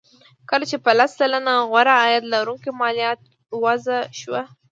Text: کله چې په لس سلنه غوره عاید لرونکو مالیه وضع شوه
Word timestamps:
کله 0.49 0.65
چې 0.71 0.77
په 0.85 0.91
لس 0.99 1.11
سلنه 1.19 1.53
غوره 1.69 1.93
عاید 2.01 2.23
لرونکو 2.33 2.69
مالیه 2.79 3.11
وضع 3.63 3.99
شوه 4.19 4.41